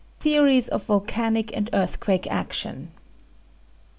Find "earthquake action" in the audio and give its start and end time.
1.73-2.89